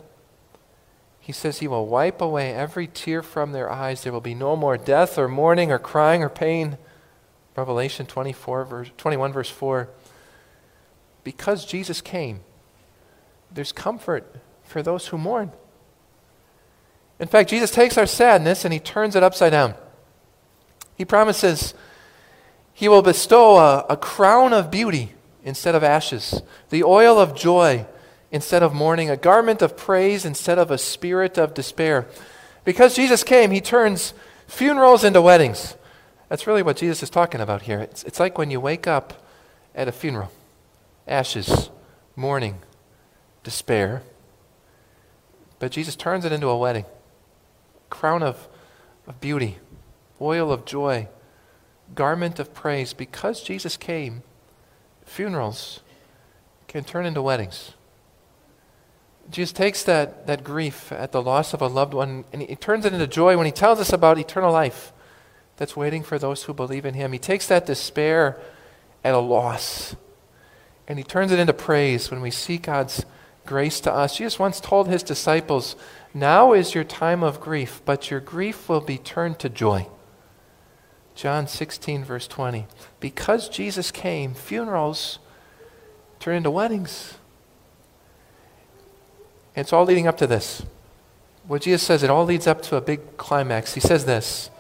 He 1.20 1.32
says 1.32 1.60
he 1.60 1.68
will 1.68 1.86
wipe 1.86 2.22
away 2.22 2.54
every 2.54 2.88
tear 2.88 3.22
from 3.22 3.52
their 3.52 3.72
eyes. 3.72 4.04
There 4.04 4.12
will 4.12 4.22
be 4.22 4.36
no 4.36 4.56
more 4.56 4.78
death 4.78 5.18
or 5.18 5.28
mourning 5.28 5.72
or 5.72 5.80
crying 5.80 6.24
or 6.24 6.30
pain. 6.30 6.78
Revelation 7.56 8.06
24, 8.06 8.66
verse, 8.66 8.92
21, 8.98 9.32
verse 9.32 9.50
4. 9.50 9.90
Because 11.24 11.66
Jesus 11.66 12.02
came, 12.02 12.42
there's 13.52 13.72
comfort 13.72 14.40
for 14.64 14.82
those 14.82 15.08
who 15.08 15.18
mourn. 15.18 15.52
In 17.20 17.28
fact, 17.28 17.50
Jesus 17.50 17.72
takes 17.72 17.98
our 17.98 18.06
sadness 18.06 18.66
and 18.66 18.74
he 18.74 18.80
turns 18.80 19.16
it 19.16 19.24
upside 19.24 19.52
down. 19.52 19.76
He 20.96 21.06
promises 21.06 21.74
he 22.74 22.88
will 22.88 23.02
bestow 23.02 23.58
a, 23.58 23.86
a 23.90 23.98
crown 23.98 24.52
of 24.52 24.72
beauty 24.72 25.14
instead 25.44 25.76
of 25.76 25.84
ashes, 25.84 26.42
the 26.70 26.84
oil 26.84 27.20
of 27.20 27.36
joy 27.36 27.86
instead 28.32 28.64
of 28.64 28.74
mourning, 28.74 29.10
a 29.12 29.18
garment 29.18 29.62
of 29.62 29.78
praise 29.78 30.26
instead 30.26 30.58
of 30.58 30.72
a 30.72 30.78
spirit 30.78 31.38
of 31.38 31.54
despair. 31.54 32.08
Because 32.66 32.96
Jesus 32.96 33.24
came, 33.24 33.52
he 33.52 33.62
turns 33.62 34.14
funerals 34.48 35.04
into 35.04 35.22
weddings. 35.22 35.76
That's 36.30 36.48
really 36.48 36.64
what 36.64 36.78
Jesus 36.78 37.04
is 37.04 37.10
talking 37.12 37.42
about 37.42 37.64
here. 37.64 37.80
It's, 37.80 38.04
it's 38.04 38.20
like 38.20 38.38
when 38.38 38.50
you 38.50 38.60
wake 38.60 38.88
up 38.88 39.24
at 39.76 39.88
a 39.88 39.92
funeral 39.92 40.32
ashes, 41.08 41.70
mourning, 42.16 42.60
despair. 43.44 44.04
But 45.60 45.72
Jesus 45.72 45.96
turns 45.96 46.26
it 46.26 46.32
into 46.32 46.48
a 46.48 46.58
wedding 46.58 46.86
crown 47.90 48.24
of, 48.24 48.48
of 49.08 49.22
beauty, 49.22 49.60
oil 50.20 50.52
of 50.52 50.66
joy, 50.66 51.08
garment 51.94 52.40
of 52.40 52.54
praise. 52.54 52.92
Because 52.92 53.44
Jesus 53.44 53.78
came, 53.78 54.24
funerals 55.06 55.82
can 56.68 56.84
turn 56.84 57.06
into 57.06 57.22
weddings. 57.22 57.74
Jesus 59.30 59.54
takes 59.54 59.84
that, 59.84 60.28
that 60.28 60.44
grief 60.44 60.92
at 60.92 61.12
the 61.12 61.22
loss 61.22 61.54
of 61.54 61.62
a 61.62 61.68
loved 61.68 61.94
one 61.94 62.26
and 62.34 62.42
he 62.42 62.56
turns 62.56 62.84
it 62.84 62.94
into 62.94 63.08
joy 63.08 63.38
when 63.38 63.46
he 63.46 63.52
tells 63.52 63.80
us 63.80 63.94
about 63.94 64.18
eternal 64.18 64.52
life 64.52 64.92
that's 65.56 65.78
waiting 65.78 66.04
for 66.04 66.20
those 66.20 66.44
who 66.44 66.54
believe 66.54 66.86
in 66.86 66.96
him. 66.96 67.14
He 67.14 67.20
takes 67.20 67.48
that 67.48 67.66
despair 67.66 68.38
at 69.04 69.14
a 69.14 69.20
loss 69.20 69.96
and 70.94 71.00
he 71.00 71.04
turns 71.04 71.32
it 71.32 71.40
into 71.40 71.54
praise 71.54 72.12
when 72.12 72.22
we 72.22 72.30
see 72.30 72.60
God's 72.60 73.04
grace 73.48 73.80
to 73.80 73.92
us. 73.92 74.18
Jesus 74.18 74.38
once 74.38 74.60
told 74.60 74.88
his 74.88 75.02
disciples, 75.02 75.76
Now 76.14 76.54
is 76.54 76.76
your 76.76 76.84
time 76.84 77.24
of 77.24 77.42
grief, 77.42 77.82
but 77.84 78.12
your 78.12 78.20
grief 78.20 78.70
will 78.70 78.80
be 78.80 79.00
turned 79.00 79.40
to 79.40 79.50
joy. 79.50 79.88
John 81.16 81.48
16, 81.48 82.04
verse 82.04 82.28
20. 82.28 82.68
Because 83.00 83.50
Jesus 83.50 83.90
came, 83.90 84.36
funerals 84.36 85.18
turn 86.20 86.36
into 86.36 86.52
weddings. 86.52 87.16
And 89.56 89.64
it's 89.64 89.74
all 89.74 89.86
leading 89.86 90.06
up 90.06 90.18
to 90.18 90.28
this. 90.28 90.64
What 91.48 91.64
Jesus 91.64 91.82
says, 91.82 92.04
it 92.04 92.12
all 92.12 92.26
leads 92.26 92.46
up 92.46 92.62
to 92.62 92.76
a 92.76 92.82
big 92.82 93.18
climax. 93.18 93.74
He 93.74 93.80
says 93.80 94.06
this 94.06 94.52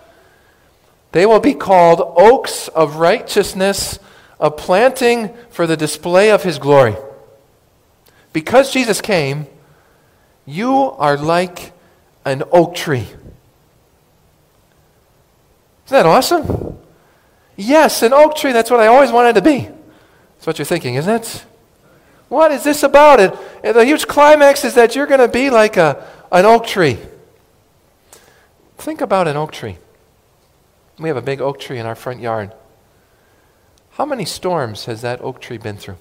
They 1.11 1.27
will 1.27 1.39
be 1.39 1.53
called 1.53 2.01
oaks 2.17 2.69
of 2.69 2.95
righteousness, 2.95 3.99
a 4.39 4.51
planting 4.51 5.33
for 5.49 5.67
the 5.67 5.77
display 5.77 6.31
of 6.31 6.43
his 6.43 6.57
glory. 6.57 6.95
Because 8.31 8.71
Jesus 8.71 9.01
came, 9.01 9.47
you 10.45 10.73
are 10.73 11.17
like 11.17 11.71
an 12.25 12.43
oak 12.51 12.75
tree. 12.75 13.07
Isn't 15.85 15.97
that 15.97 16.05
awesome? 16.05 16.77
Yes, 17.55 18.01
an 18.01 18.13
oak 18.13 18.35
tree. 18.35 18.51
That's 18.51 18.71
what 18.71 18.79
I 18.79 18.87
always 18.87 19.11
wanted 19.11 19.35
to 19.35 19.41
be. 19.41 19.69
That's 20.35 20.47
what 20.47 20.57
you're 20.57 20.65
thinking, 20.65 20.95
isn't 20.95 21.13
it? 21.13 21.45
What 22.29 22.51
is 22.51 22.63
this 22.63 22.81
about? 22.83 23.19
It, 23.19 23.73
the 23.73 23.85
huge 23.85 24.07
climax 24.07 24.65
is 24.65 24.73
that 24.73 24.95
you're 24.95 25.05
going 25.05 25.19
to 25.19 25.27
be 25.27 25.49
like 25.49 25.77
a, 25.77 26.05
an 26.31 26.45
oak 26.45 26.65
tree. 26.65 26.97
Think 28.77 29.01
about 29.01 29.27
an 29.27 29.37
oak 29.37 29.51
tree. 29.51 29.77
We 30.97 31.09
have 31.09 31.17
a 31.17 31.21
big 31.21 31.41
oak 31.41 31.59
tree 31.59 31.77
in 31.77 31.85
our 31.85 31.95
front 31.95 32.21
yard. 32.21 32.53
How 33.93 34.05
many 34.05 34.25
storms 34.25 34.85
has 34.85 35.01
that 35.01 35.21
oak 35.21 35.39
tree 35.39 35.57
been 35.57 35.77
through? 35.77 35.97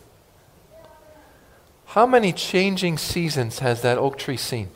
How 1.87 2.07
many 2.07 2.33
changing 2.33 2.97
seasons 2.97 3.59
has 3.59 3.83
that 3.83 3.99
oak 3.99 4.17
tree 4.17 4.39
seen? 4.39 4.69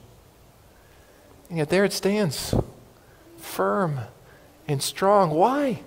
And 1.49 1.59
yet 1.59 1.71
there 1.71 1.85
it 1.85 1.95
stands, 1.95 2.55
firm 3.39 4.01
and 4.69 4.83
strong. 4.83 5.31
Why? 5.31 5.81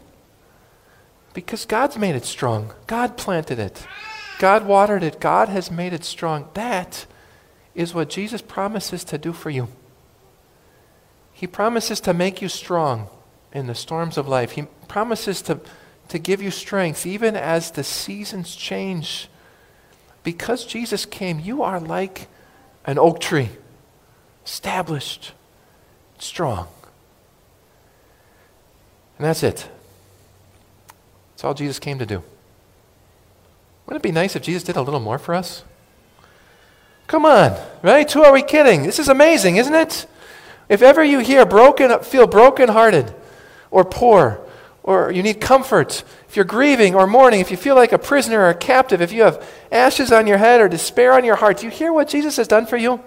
Because 1.34 1.66
God's 1.66 1.98
made 1.98 2.16
it 2.16 2.26
strong. 2.26 2.74
God 2.88 3.16
planted 3.16 3.60
it. 3.60 3.86
God 4.40 4.66
watered 4.66 5.04
it. 5.04 5.20
God 5.20 5.50
has 5.50 5.70
made 5.70 5.94
it 5.94 6.04
strong. 6.04 6.50
That 6.56 7.06
is 7.76 7.94
what 7.94 8.10
Jesus 8.10 8.42
promises 8.42 9.04
to 9.04 9.20
do 9.20 9.34
for 9.34 9.52
you. 9.52 9.68
He 11.32 11.46
promises 11.46 12.00
to 12.02 12.14
make 12.14 12.42
you 12.42 12.50
strong 12.50 13.08
in 13.54 13.68
the 13.68 13.76
storms 13.76 14.18
of 14.18 14.28
life. 14.28 14.52
He 14.52 14.64
promises 14.88 15.42
to, 15.44 15.60
to 16.10 16.20
give 16.20 16.42
you 16.42 16.52
strength 16.52 17.06
even 17.06 17.36
as 17.36 17.72
the 17.72 17.84
seasons 17.84 18.56
change. 18.56 19.30
Because 20.24 20.66
Jesus 20.66 21.06
came, 21.06 21.40
you 21.40 21.64
are 21.64 21.80
like 21.80 22.28
an 22.86 23.00
oak 23.00 23.20
tree, 23.20 23.50
established, 24.46 25.32
strong. 26.18 26.68
And 29.18 29.26
that's 29.26 29.44
it. 29.44 29.68
That's 31.32 31.44
all 31.44 31.54
Jesus 31.54 31.80
came 31.80 32.00
to 32.00 32.06
do. 32.06 32.24
Wouldn't 33.86 34.04
it 34.04 34.08
be 34.08 34.12
nice 34.12 34.36
if 34.36 34.44
Jesus 34.44 34.64
did 34.64 34.76
a 34.76 34.82
little 34.82 35.00
more 35.00 35.18
for 35.18 35.34
us? 35.34 35.64
Come 37.08 37.26
on, 37.26 37.58
right? 37.82 38.12
Who 38.12 38.24
are 38.24 38.32
we 38.32 38.44
kidding? 38.44 38.84
This 38.84 39.00
is 39.00 39.10
amazing, 39.10 39.56
isn't 39.56 39.74
it? 39.74 40.06
If 40.70 40.82
ever 40.82 41.04
you 41.04 41.20
hear 41.20 41.46
broken, 41.46 42.00
feel 42.02 42.28
brokenhearted 42.28 43.14
or 43.72 43.84
poor, 43.84 44.40
or 44.84 45.12
you 45.12 45.22
need 45.22 45.42
comfort, 45.42 46.04
if 46.28 46.36
you're 46.36 46.46
grieving 46.46 46.96
or 46.96 47.06
mourning, 47.06 47.40
if 47.40 47.52
you 47.52 47.58
feel 47.58 47.76
like 47.76 47.92
a 47.92 48.00
prisoner 48.00 48.40
or 48.40 48.50
a 48.50 48.56
captive, 48.56 49.02
if 49.02 49.12
you 49.12 49.24
have 49.24 49.48
ashes 49.72 50.12
on 50.12 50.28
your 50.28 50.38
head 50.38 50.62
or 50.62 50.70
despair 50.70 51.14
on 51.14 51.26
your 51.26 51.36
heart, 51.36 51.60
do 51.60 51.66
you 51.66 51.72
hear 51.72 51.92
what 51.92 52.08
Jesus 52.08 52.38
has 52.38 52.48
done 52.48 52.66
for 52.66 52.78
you? 52.78 53.02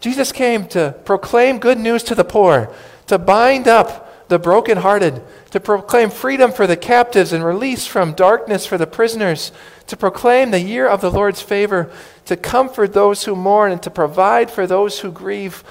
Jesus 0.00 0.32
came 0.32 0.66
to 0.68 0.94
proclaim 1.04 1.58
good 1.58 1.78
news 1.78 2.02
to 2.04 2.14
the 2.14 2.24
poor, 2.24 2.72
to 3.06 3.18
bind 3.18 3.68
up 3.68 4.28
the 4.28 4.38
brokenhearted, 4.38 5.22
to 5.50 5.60
proclaim 5.60 6.10
freedom 6.10 6.50
for 6.50 6.66
the 6.66 6.76
captives 6.76 7.32
and 7.32 7.44
release 7.44 7.86
from 7.86 8.14
darkness 8.14 8.66
for 8.66 8.78
the 8.78 8.86
prisoners, 8.86 9.52
to 9.86 9.96
proclaim 9.96 10.50
the 10.50 10.60
year 10.60 10.88
of 10.88 11.00
the 11.00 11.10
Lord's 11.10 11.42
favor, 11.42 11.90
to 12.24 12.36
comfort 12.36 12.92
those 12.92 13.24
who 13.24 13.36
mourn, 13.36 13.70
and 13.72 13.82
to 13.82 13.90
provide 13.90 14.50
for 14.50 14.66
those 14.66 15.00
who 15.00 15.12
grieve, 15.12 15.62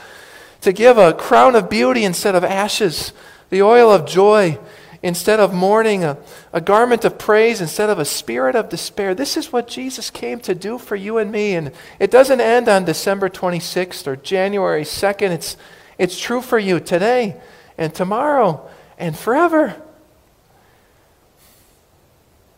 to 0.62 0.72
give 0.72 0.98
a 0.98 1.13
crown 1.13 1.55
of 1.55 1.69
beauty 1.69 2.03
instead 2.03 2.36
of 2.36 2.43
ashes, 2.43 3.12
the 3.53 3.62
oil 3.62 3.91
of 3.91 4.07
joy 4.07 4.57
instead 5.03 5.39
of 5.39 5.53
mourning, 5.53 6.03
a, 6.03 6.17
a 6.51 6.60
garment 6.60 7.05
of 7.05 7.19
praise 7.19 7.62
instead 7.62 7.88
of 7.88 8.00
a 8.00 8.05
spirit 8.05 8.55
of 8.55 8.67
despair. 8.67 9.13
This 9.13 9.38
is 9.38 9.53
what 9.53 9.67
Jesus 9.67 10.10
came 10.10 10.39
to 10.39 10.55
do 10.55 10.79
for 10.79 10.95
you 10.95 11.19
and 11.19 11.31
me. 11.31 11.53
And 11.53 11.72
it 12.00 12.10
doesn't 12.10 12.41
end 12.41 12.67
on 12.67 12.83
December 12.83 13.29
26th 13.29 14.07
or 14.07 14.15
January 14.15 14.83
2nd. 14.83 15.29
It's, 15.29 15.55
it's 16.00 16.19
true 16.19 16.41
for 16.41 16.57
you 16.57 16.79
today 16.79 17.39
and 17.77 17.93
tomorrow 17.93 18.67
and 18.98 19.15
forever. 19.15 19.79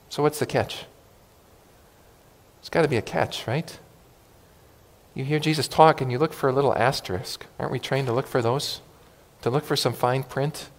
So, 0.08 0.24
what's 0.24 0.40
the 0.40 0.46
catch? 0.46 0.86
There's 2.62 2.70
got 2.70 2.84
to 2.84 2.88
be 2.88 2.96
a 2.96 3.02
catch, 3.02 3.48
right? 3.48 3.78
You 5.14 5.26
hear 5.26 5.40
Jesus 5.40 5.68
talk 5.68 6.00
and 6.00 6.10
you 6.10 6.18
look 6.18 6.32
for 6.32 6.48
a 6.48 6.54
little 6.54 6.74
asterisk. 6.74 7.46
Aren't 7.60 7.74
we 7.74 7.80
trained 7.80 8.08
to 8.08 8.14
look 8.14 8.28
for 8.28 8.42
those? 8.42 8.80
To 9.42 9.50
look 9.50 9.66
for 9.66 9.76
some 9.76 9.92
fine 9.92 10.24
print? 10.24 10.70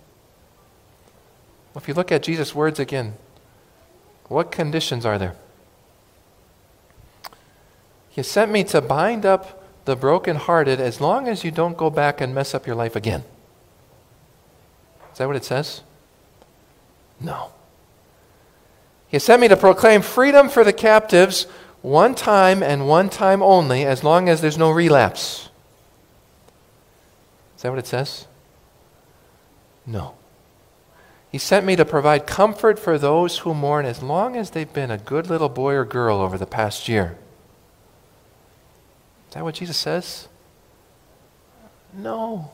Well, 1.77 1.83
if 1.83 1.89
you 1.89 1.93
look 1.93 2.11
at 2.11 2.23
Jesus' 2.23 2.55
words 2.55 2.79
again, 2.81 3.17
what 4.29 4.51
conditions 4.51 5.05
are 5.05 5.19
there? 5.19 5.37
He 8.09 8.23
sent 8.23 8.51
me 8.51 8.65
to 8.65 8.81
bind 8.81 9.27
up 9.27 9.63
the 9.85 9.95
brokenhearted 9.95 10.81
as 10.81 11.03
long 11.03 11.29
as 11.29 11.45
you 11.45 11.51
don't 11.51 11.77
go 11.77 11.91
back 11.91 12.23
and 12.23 12.35
mess 12.35 12.55
up 12.55 12.67
your 12.67 12.77
life 12.77 12.97
again. 12.97 13.25
Is 15.13 15.19
that 15.19 15.27
what 15.27 15.37
it 15.37 15.45
says? 15.45 15.83
No. 17.21 17.51
He 19.09 19.19
sent 19.19 19.43
me 19.43 19.49
to 19.49 19.57
proclaim 19.59 20.01
freedom 20.01 20.49
for 20.49 20.65
the 20.65 20.73
captives 20.73 21.43
one 21.83 22.15
time 22.15 22.63
and 22.63 22.89
one 22.89 23.11
time 23.11 23.43
only, 23.43 23.85
as 23.85 24.03
long 24.03 24.31
as 24.31 24.41
there's 24.41 24.57
no 24.57 24.71
relapse. 24.71 25.51
Is 27.55 27.63
that 27.65 27.69
what 27.69 27.79
it 27.79 27.87
says? 27.87 28.27
No. 29.85 30.15
He 31.37 31.41
sent 31.41 31.67
me 31.67 31.77
to 31.77 31.85
provide 31.85 32.27
comfort 32.27 32.79
for 32.79 32.97
those 32.97 33.41
who 33.41 33.53
mourn 33.53 33.85
as 33.85 34.03
long 34.03 34.37
as 34.37 34.53
they've 34.53 34.73
been 34.73 34.91
a 34.91 34.97
good 34.97 35.29
little 35.29 35.51
boy 35.51 35.75
or 35.75 35.85
girl 35.85 36.23
over 36.23 36.39
the 36.39 36.47
past 36.47 36.89
year. 36.89 37.19
Is 39.29 39.35
that 39.35 39.45
what 39.45 39.57
Jesus 39.57 39.77
says? 39.77 40.29
No. 41.93 42.53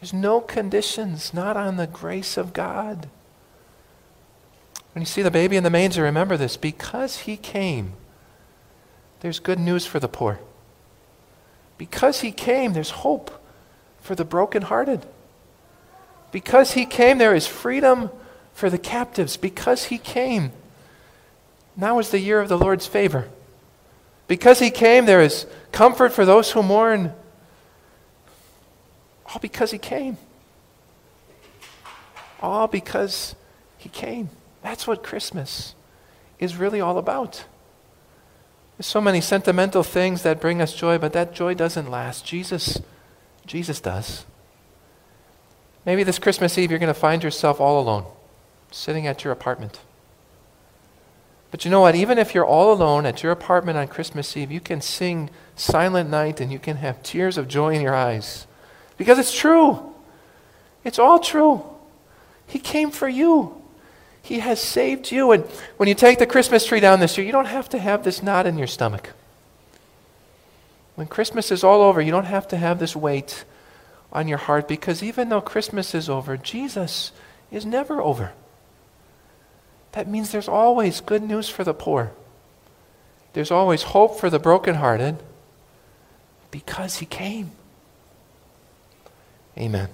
There's 0.00 0.14
no 0.14 0.40
conditions, 0.40 1.34
not 1.34 1.58
on 1.58 1.76
the 1.76 1.86
grace 1.86 2.38
of 2.38 2.54
God. 2.54 3.10
When 4.94 5.02
you 5.02 5.06
see 5.06 5.20
the 5.20 5.30
baby 5.30 5.58
in 5.58 5.62
the 5.62 5.68
manger, 5.68 6.02
remember 6.02 6.38
this 6.38 6.56
because 6.56 7.18
he 7.18 7.36
came, 7.36 7.92
there's 9.20 9.38
good 9.38 9.58
news 9.58 9.84
for 9.84 10.00
the 10.00 10.08
poor. 10.08 10.40
Because 11.76 12.22
he 12.22 12.32
came, 12.32 12.72
there's 12.72 13.02
hope 13.04 13.44
for 14.00 14.14
the 14.14 14.24
brokenhearted. 14.24 15.04
Because 16.32 16.72
he 16.72 16.86
came, 16.86 17.18
there 17.18 17.34
is 17.34 17.46
freedom 17.46 18.10
for 18.54 18.68
the 18.68 18.78
captives. 18.78 19.36
Because 19.36 19.84
he 19.84 19.98
came, 19.98 20.50
now 21.76 21.98
is 21.98 22.10
the 22.10 22.18
year 22.18 22.40
of 22.40 22.48
the 22.48 22.58
Lord's 22.58 22.86
favor. 22.86 23.28
Because 24.26 24.58
he 24.58 24.70
came, 24.70 25.04
there 25.04 25.20
is 25.20 25.46
comfort 25.70 26.12
for 26.12 26.24
those 26.24 26.50
who 26.50 26.62
mourn. 26.62 27.12
All 29.26 29.38
because 29.40 29.70
he 29.70 29.78
came. 29.78 30.16
All 32.40 32.66
because 32.66 33.34
he 33.78 33.88
came. 33.88 34.30
That's 34.62 34.86
what 34.86 35.02
Christmas 35.02 35.74
is 36.38 36.56
really 36.56 36.80
all 36.80 36.98
about. 36.98 37.44
There's 38.76 38.86
so 38.86 39.00
many 39.00 39.20
sentimental 39.20 39.82
things 39.82 40.22
that 40.22 40.40
bring 40.40 40.62
us 40.62 40.72
joy, 40.72 40.98
but 40.98 41.12
that 41.12 41.34
joy 41.34 41.54
doesn't 41.54 41.90
last. 41.90 42.24
Jesus, 42.24 42.80
Jesus 43.46 43.80
does. 43.80 44.24
Maybe 45.84 46.04
this 46.04 46.18
Christmas 46.18 46.56
Eve 46.58 46.70
you're 46.70 46.78
going 46.78 46.92
to 46.92 46.98
find 46.98 47.22
yourself 47.22 47.60
all 47.60 47.80
alone, 47.80 48.04
sitting 48.70 49.06
at 49.06 49.24
your 49.24 49.32
apartment. 49.32 49.80
But 51.50 51.64
you 51.64 51.70
know 51.70 51.82
what? 51.82 51.94
Even 51.94 52.18
if 52.18 52.34
you're 52.34 52.46
all 52.46 52.72
alone 52.72 53.04
at 53.04 53.22
your 53.22 53.30
apartment 53.30 53.76
on 53.76 53.86
Christmas 53.86 54.36
Eve, 54.36 54.50
you 54.50 54.60
can 54.60 54.80
sing 54.80 55.28
Silent 55.54 56.08
Night 56.08 56.40
and 56.40 56.50
you 56.50 56.58
can 56.58 56.78
have 56.78 57.02
tears 57.02 57.36
of 57.36 57.46
joy 57.46 57.74
in 57.74 57.82
your 57.82 57.94
eyes. 57.94 58.46
Because 58.96 59.18
it's 59.18 59.36
true. 59.36 59.92
It's 60.82 60.98
all 60.98 61.18
true. 61.18 61.62
He 62.46 62.58
came 62.58 62.90
for 62.90 63.08
you. 63.08 63.60
He 64.22 64.38
has 64.38 64.60
saved 64.60 65.10
you. 65.10 65.32
And 65.32 65.44
when 65.76 65.88
you 65.88 65.94
take 65.94 66.18
the 66.18 66.26
Christmas 66.26 66.64
tree 66.64 66.80
down 66.80 67.00
this 67.00 67.18
year, 67.18 67.26
you 67.26 67.32
don't 67.32 67.46
have 67.46 67.68
to 67.70 67.78
have 67.78 68.02
this 68.02 68.22
knot 68.22 68.46
in 68.46 68.56
your 68.56 68.66
stomach. 68.66 69.10
When 70.94 71.06
Christmas 71.06 71.50
is 71.50 71.62
all 71.62 71.82
over, 71.82 72.00
you 72.00 72.12
don't 72.12 72.24
have 72.24 72.48
to 72.48 72.56
have 72.56 72.78
this 72.78 72.96
weight 72.96 73.44
on 74.12 74.28
your 74.28 74.38
heart 74.38 74.68
because 74.68 75.02
even 75.02 75.28
though 75.28 75.40
Christmas 75.40 75.94
is 75.94 76.08
over, 76.08 76.36
Jesus 76.36 77.12
is 77.50 77.64
never 77.64 78.00
over. 78.00 78.32
That 79.92 80.08
means 80.08 80.30
there's 80.30 80.48
always 80.48 81.00
good 81.00 81.22
news 81.22 81.48
for 81.48 81.64
the 81.64 81.74
poor. 81.74 82.12
There's 83.32 83.50
always 83.50 83.82
hope 83.82 84.18
for 84.18 84.30
the 84.30 84.38
brokenhearted 84.38 85.22
because 86.50 86.96
he 86.96 87.06
came. 87.06 87.52
Amen. 89.56 89.88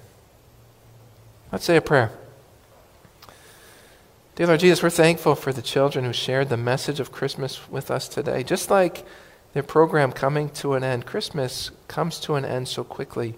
Let's 1.51 1.65
say 1.65 1.77
a 1.77 1.81
prayer. 1.81 2.11
Dear 4.35 4.47
Lord 4.47 4.59
Jesus, 4.61 4.81
we're 4.81 4.89
thankful 4.89 5.35
for 5.35 5.51
the 5.51 5.61
children 5.61 6.05
who 6.05 6.13
shared 6.13 6.47
the 6.47 6.57
message 6.57 7.01
of 7.01 7.11
Christmas 7.11 7.69
with 7.69 7.91
us 7.91 8.07
today. 8.07 8.43
Just 8.43 8.69
like 8.69 9.05
their 9.51 9.63
program 9.63 10.13
coming 10.13 10.49
to 10.51 10.75
an 10.75 10.83
end, 10.83 11.05
Christmas 11.05 11.71
comes 11.89 12.19
to 12.21 12.35
an 12.35 12.45
end 12.45 12.67
so 12.69 12.83
quickly. 12.83 13.35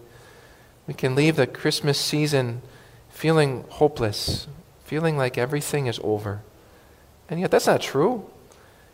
We 0.87 0.93
can 0.93 1.15
leave 1.15 1.35
the 1.35 1.47
Christmas 1.47 1.97
season 1.97 2.61
feeling 3.09 3.65
hopeless, 3.69 4.47
feeling 4.83 5.17
like 5.17 5.37
everything 5.37 5.87
is 5.87 5.99
over. 6.03 6.41
And 7.29 7.39
yet, 7.39 7.51
that's 7.51 7.67
not 7.67 7.81
true. 7.81 8.29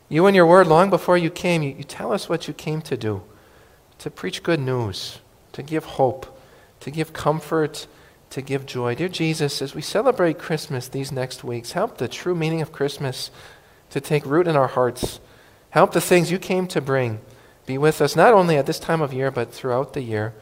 You 0.09 0.25
and 0.25 0.35
your 0.35 0.45
word, 0.45 0.67
long 0.67 0.89
before 0.89 1.17
you 1.17 1.29
came, 1.29 1.63
you, 1.63 1.73
you 1.77 1.83
tell 1.83 2.13
us 2.13 2.29
what 2.29 2.47
you 2.47 2.53
came 2.53 2.81
to 2.81 2.97
do 2.97 3.23
to 3.99 4.11
preach 4.11 4.43
good 4.43 4.59
news, 4.59 5.19
to 5.53 5.63
give 5.63 5.83
hope, 5.83 6.39
to 6.81 6.91
give 6.91 7.13
comfort 7.13 7.87
to 8.31 8.41
give 8.41 8.65
joy. 8.65 8.95
Dear 8.95 9.09
Jesus, 9.09 9.61
as 9.61 9.73
we 9.73 9.81
celebrate 9.81 10.37
Christmas 10.37 10.87
these 10.87 11.11
next 11.11 11.43
weeks, 11.43 11.71
help 11.71 11.97
the 11.97 12.07
true 12.07 12.35
meaning 12.35 12.61
of 12.61 12.71
Christmas 12.71 13.31
to 13.89 14.01
take 14.01 14.25
root 14.25 14.47
in 14.47 14.55
our 14.55 14.67
hearts. 14.67 15.19
Help 15.69 15.93
the 15.93 16.01
things 16.01 16.31
you 16.31 16.39
came 16.39 16.67
to 16.67 16.81
bring 16.81 17.19
be 17.65 17.77
with 17.77 18.01
us 18.01 18.15
not 18.15 18.33
only 18.33 18.55
at 18.55 18.65
this 18.65 18.79
time 18.79 19.01
of 19.01 19.13
year, 19.13 19.29
but 19.29 19.53
throughout 19.53 19.93
the 19.93 20.01
year. 20.01 20.33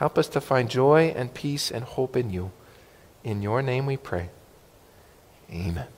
Help 0.00 0.16
us 0.16 0.28
to 0.28 0.40
find 0.40 0.70
joy 0.70 1.12
and 1.14 1.34
peace 1.34 1.70
and 1.70 1.84
hope 1.84 2.16
in 2.16 2.30
you. 2.30 2.52
In 3.22 3.42
your 3.42 3.60
name 3.60 3.84
we 3.84 3.98
pray. 3.98 4.30
Amen. 5.52 5.88